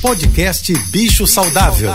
Podcast 0.00 0.72
Bicho 0.90 1.26
Saudável. 1.26 1.90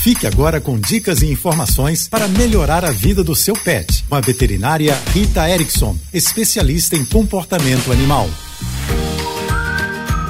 Fique 0.00 0.24
agora 0.24 0.60
com 0.60 0.78
dicas 0.78 1.20
e 1.20 1.26
informações 1.26 2.06
para 2.06 2.28
melhorar 2.28 2.84
a 2.84 2.92
vida 2.92 3.24
do 3.24 3.34
seu 3.34 3.54
pet. 3.54 4.04
Com 4.08 4.14
a 4.14 4.20
veterinária 4.20 4.96
Rita 5.12 5.48
Erickson, 5.50 5.96
especialista 6.12 6.94
em 6.94 7.04
comportamento 7.04 7.90
animal. 7.90 8.30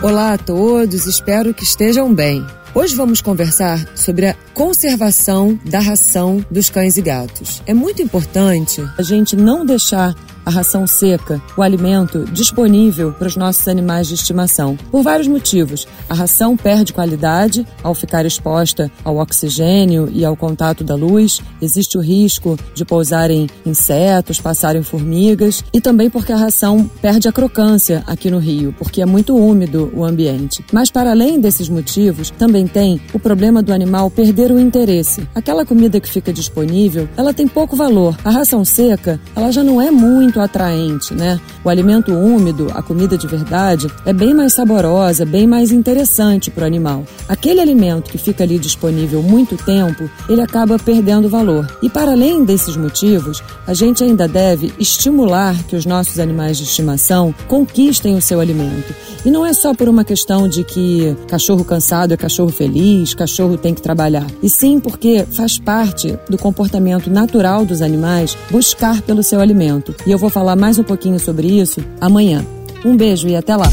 Olá 0.02 0.32
a 0.32 0.38
todos, 0.38 1.04
espero 1.04 1.52
que 1.52 1.64
estejam 1.64 2.14
bem. 2.14 2.44
Hoje 2.74 2.96
vamos 2.96 3.20
conversar 3.20 3.86
sobre 3.96 4.26
a 4.26 4.34
conservação 4.52 5.56
da 5.64 5.78
ração 5.78 6.44
dos 6.50 6.68
cães 6.68 6.96
e 6.96 7.02
gatos. 7.02 7.62
É 7.66 7.72
muito 7.72 8.02
importante 8.02 8.82
a 8.98 9.02
gente 9.02 9.36
não 9.36 9.64
deixar 9.64 10.12
a 10.44 10.50
ração 10.50 10.86
seca, 10.86 11.40
o 11.56 11.62
alimento 11.62 12.24
disponível 12.26 13.12
para 13.12 13.28
os 13.28 13.36
nossos 13.36 13.66
animais 13.66 14.08
de 14.08 14.14
estimação. 14.14 14.76
Por 14.90 15.02
vários 15.02 15.28
motivos. 15.28 15.86
A 16.08 16.14
ração 16.14 16.56
perde 16.56 16.92
qualidade 16.92 17.66
ao 17.82 17.94
ficar 17.94 18.26
exposta 18.26 18.90
ao 19.02 19.16
oxigênio 19.16 20.08
e 20.12 20.24
ao 20.24 20.36
contato 20.36 20.84
da 20.84 20.94
luz. 20.94 21.40
Existe 21.62 21.96
o 21.96 22.00
risco 22.00 22.58
de 22.74 22.84
pousarem 22.84 23.48
insetos, 23.64 24.40
passarem 24.40 24.82
formigas 24.82 25.64
e 25.72 25.80
também 25.80 26.10
porque 26.10 26.32
a 26.32 26.36
ração 26.36 26.90
perde 27.00 27.28
a 27.28 27.32
crocância 27.32 28.02
aqui 28.06 28.30
no 28.30 28.38
Rio, 28.38 28.74
porque 28.78 29.00
é 29.00 29.06
muito 29.06 29.34
úmido 29.34 29.90
o 29.94 30.04
ambiente. 30.04 30.64
Mas 30.72 30.90
para 30.90 31.10
além 31.10 31.40
desses 31.40 31.68
motivos, 31.68 32.30
também 32.30 32.63
tem 32.66 33.00
o 33.12 33.18
problema 33.18 33.62
do 33.62 33.72
animal 33.72 34.10
perder 34.10 34.50
o 34.50 34.58
interesse. 34.58 35.26
Aquela 35.34 35.64
comida 35.64 36.00
que 36.00 36.08
fica 36.08 36.32
disponível, 36.32 37.08
ela 37.16 37.32
tem 37.34 37.46
pouco 37.46 37.76
valor. 37.76 38.16
A 38.24 38.30
ração 38.30 38.64
seca, 38.64 39.20
ela 39.34 39.50
já 39.50 39.62
não 39.62 39.80
é 39.80 39.90
muito 39.90 40.40
atraente, 40.40 41.14
né? 41.14 41.40
O 41.64 41.70
alimento 41.70 42.12
úmido, 42.12 42.70
a 42.74 42.82
comida 42.82 43.16
de 43.16 43.26
verdade, 43.26 43.90
é 44.04 44.12
bem 44.12 44.34
mais 44.34 44.52
saborosa, 44.52 45.24
bem 45.24 45.46
mais 45.46 45.72
interessante 45.72 46.50
para 46.50 46.64
o 46.64 46.66
animal. 46.66 47.04
Aquele 47.26 47.58
alimento 47.58 48.10
que 48.10 48.18
fica 48.18 48.44
ali 48.44 48.58
disponível 48.58 49.22
muito 49.22 49.56
tempo, 49.56 50.10
ele 50.28 50.42
acaba 50.42 50.78
perdendo 50.78 51.26
valor. 51.26 51.66
E 51.82 51.88
para 51.88 52.12
além 52.12 52.44
desses 52.44 52.76
motivos, 52.76 53.42
a 53.66 53.72
gente 53.72 54.04
ainda 54.04 54.28
deve 54.28 54.74
estimular 54.78 55.56
que 55.64 55.74
os 55.74 55.86
nossos 55.86 56.18
animais 56.18 56.58
de 56.58 56.64
estimação 56.64 57.34
conquistem 57.48 58.14
o 58.14 58.20
seu 58.20 58.40
alimento. 58.40 58.94
E 59.24 59.30
não 59.30 59.46
é 59.46 59.54
só 59.54 59.72
por 59.72 59.88
uma 59.88 60.04
questão 60.04 60.46
de 60.46 60.62
que 60.62 61.16
cachorro 61.28 61.64
cansado 61.64 62.12
é 62.12 62.16
cachorro 62.16 62.50
feliz, 62.50 63.14
cachorro 63.14 63.56
tem 63.56 63.72
que 63.72 63.80
trabalhar. 63.80 64.26
E 64.42 64.50
sim 64.50 64.78
porque 64.78 65.24
faz 65.30 65.58
parte 65.58 66.18
do 66.28 66.36
comportamento 66.36 67.08
natural 67.08 67.64
dos 67.64 67.80
animais 67.80 68.36
buscar 68.50 69.00
pelo 69.00 69.22
seu 69.22 69.40
alimento. 69.40 69.94
E 70.06 70.10
eu 70.10 70.18
vou 70.18 70.28
falar 70.28 70.56
mais 70.56 70.78
um 70.78 70.84
pouquinho 70.84 71.18
sobre 71.18 71.53
isso 71.60 71.80
amanhã. 72.00 72.44
Um 72.84 72.96
beijo 72.96 73.28
e 73.28 73.36
até 73.36 73.56
lá. 73.56 73.70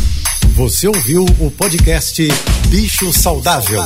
Você 0.56 0.88
ouviu 0.88 1.26
o 1.40 1.52
podcast 1.52 2.28
Bicho 2.70 3.12
Saudável. 3.12 3.82